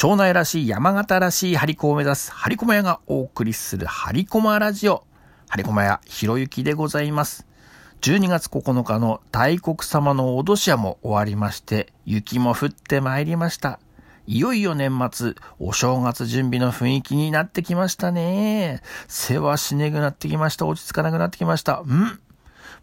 [0.00, 5.02] 庄内らしい山形らしい張り子を目指す張り駒屋がお送りする張り駒ラジオ。
[5.48, 7.48] 張り駒屋ひろゆきでございます。
[8.02, 13.80] 12月9日の大黒様の脅し屋も終わりまして、雪も降ってまいりました。
[14.28, 18.82] いよいよ年末、お正月準備の雰囲気になってきましたね。
[19.08, 20.64] 世話しねぐなってきました。
[20.66, 21.80] 落ち着かなくなってきました。
[21.80, 22.20] ん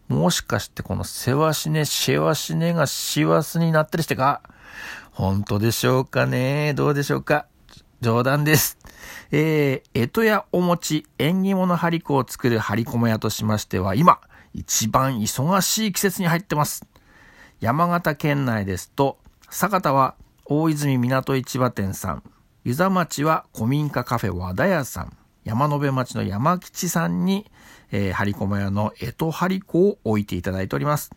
[0.08, 4.42] もしかしてこの世話しね、シェワしねが師走になってるしてか？
[5.16, 6.74] 本当でしょうかね？
[6.74, 7.46] どうでしょうか？
[8.02, 8.76] 冗談です。
[9.30, 14.20] えー、えとやお餅、縁起物張り子を作る張り子も屋としましては、今、
[14.52, 16.84] 一番忙しい季節に入ってます。
[17.60, 19.16] 山形県内ですと、
[19.48, 22.22] 酒田は大泉港市場店さん、
[22.64, 27.50] 湯沢町は古民家カフェ和田屋さん、山辺町の山吉さんに、
[27.90, 31.10] えー、張り子も屋の江戸張り子を置いていただいております。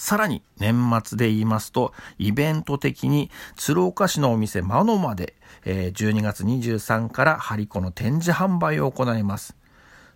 [0.00, 5.34] さらに年末で言いますと、イベント的に鶴岡市のお店マノマで、
[5.66, 9.54] えー、12月23から張り子の展示販売を行います。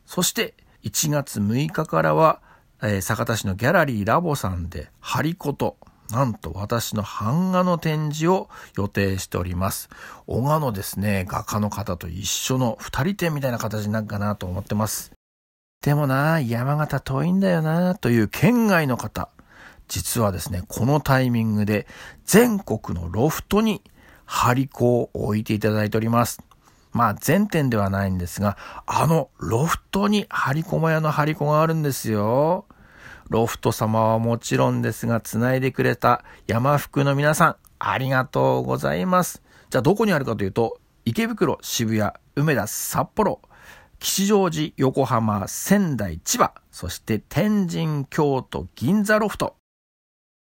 [0.07, 0.55] そして
[0.85, 2.41] 1月6日からは、
[2.83, 5.77] えー、酒田市のギャラリーラボさんで張り子と
[6.11, 8.49] なんと私の版画の展示を
[8.79, 9.91] 予定しております。
[10.27, 15.13] 小画のですね、画家の方と一緒の二人展みたいな形になるかなと思ってます。
[15.83, 19.29] でもな、山形遠いんだよな、という県外の方。
[19.89, 21.87] 実はですね、このタイミングで
[22.25, 23.83] 全国のロフトに
[24.25, 26.41] 張り子を置いていただいております。
[26.93, 32.67] まあ全店ではないんですが、あのロフトに張り子屋の張り子があるんですよ。
[33.29, 39.43] ロフト様はもちろんですが、繋いでくれた山福の皆さん、ありがとうございます。
[39.71, 43.41] じゃあどこにあるかというと、池袋、渋谷、梅田、札幌、
[43.99, 49.57] 吉祥寺、横浜、仙台、千葉、そして天神、京都、銀座ロフト。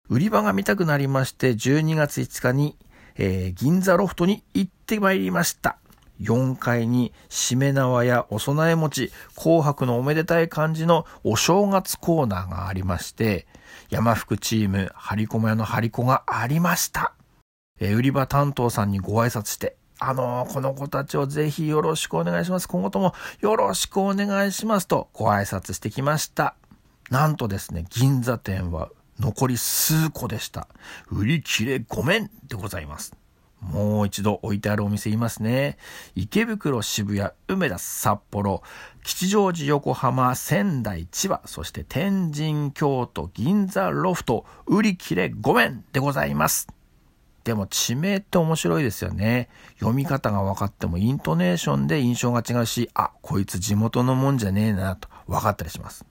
[0.09, 2.75] 売り場が見たくなりまして、12月5日に、
[3.15, 5.77] えー、銀座ロフトに行ってまいりました。
[6.21, 13.47] 4階にしめ縄やお供え餅、紅白のおめでたい感じのお正月コーナーがありまして、
[13.89, 17.13] 山福チーム、張り込屋の張り子がありました。
[17.79, 22.67] えー、売り場担当さんにご挨拶して、あのー、この子たちをぜひよろしくお願いします。
[22.67, 26.55] 今後ともよろしくお願いしますとご挨拶してきました。
[27.09, 28.89] なんとですね、銀座店は
[29.23, 30.67] 残り数個でした。
[31.09, 33.15] 売り切れごめんでございます。
[33.61, 35.77] もう一度置いてあるお店いますね。
[36.13, 38.63] 池袋、渋谷、梅田、札幌、
[39.01, 46.67] 吉祥寺、横浜、仙台、千葉、そして天神、京都、銀座、ロフト、売り切れごめんでございます。
[47.45, 49.47] でも地名って面白いですよね。
[49.79, 56.05] 読み方が分かってもイントネーションで印象が違うし、あ、こいつ地元のもんじゃねえなと分かったりします。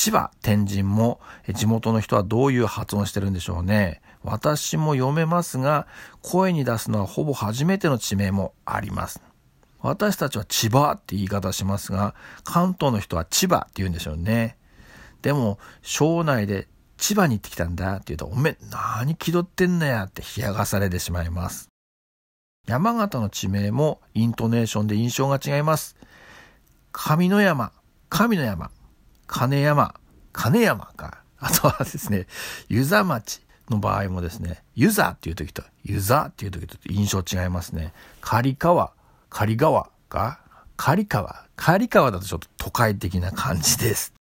[0.00, 1.20] 千葉、天神も
[1.52, 4.00] 地元の人はどういう発音してるんでしょうね。
[4.22, 5.86] 私も読めますが、
[6.22, 9.20] 声に出すのはほぼ初めての地名もあります。
[9.82, 14.56] 私たちは千葉って言い方しますが、関東の人は千葉って言うんでしょうね。
[15.20, 21.68] でも、省内で千葉に行ってきたんだって言うと、おめえ何気取ってんのやって冷やがされてしまいます。
[22.66, 25.94] 山形の地名もイントネーションで印象が違います。
[26.90, 27.72] 上の山、
[28.08, 28.70] 神の山、
[29.30, 29.94] 金山、
[30.32, 31.22] 金山か。
[31.38, 32.26] あとはですね、
[32.68, 37.92] 湯沢町の場合もですね、湯沢っていう時と湯沢っていう時と印象違いますね。
[38.20, 38.92] 刈川、
[39.30, 40.40] 刈川か
[40.76, 44.12] 刈川、刈川だとちょっと都会的な感じです。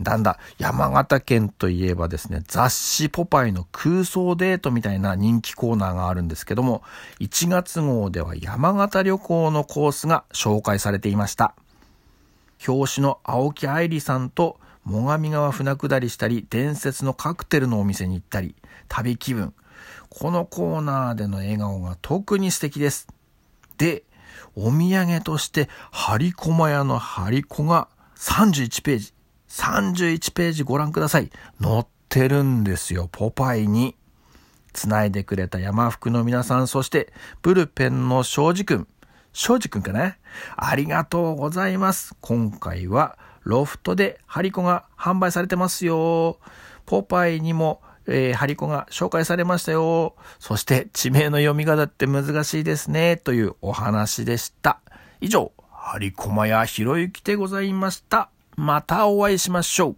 [0.00, 6.82] だんだん山形県といえばですね、雑誌ポパイの空想デートみたいな人気コーナーがあるんですけども、
[7.20, 11.54] 1月号では山形旅行のコースが紹介されていました。
[12.66, 14.58] 表紙の青木愛理さんと
[14.88, 18.54] 最上川船下りしたり、伝説のカクテルのお店に行ったり、
[18.88, 19.52] 旅気分。
[20.08, 23.08] このコーナーでの笑顔が特に素敵です。
[23.78, 24.04] で、
[24.54, 29.12] お土産として、ハリコマ屋のハリコが31ページ。
[29.48, 31.30] 31ページご覧ください。
[31.60, 33.96] 載ってるんですよ、ポパイに。
[34.72, 38.88] 繋いでくれた山福の皆さん、そして、ブルペンの庄司くん。
[39.36, 40.16] 庄司くんかな？
[40.56, 42.16] ありがとうございます。
[42.22, 46.38] 今回は、ロフトでハリコが販売されてますよ。
[46.86, 50.16] ポパイにも、えー、ハリコが紹介されましたよ。
[50.38, 53.18] そして地名の読み方って難しいですね。
[53.18, 54.80] というお話でした。
[55.20, 58.30] 以上、ハリコマやひろゆきでございました。
[58.56, 59.96] またお会いしましょう。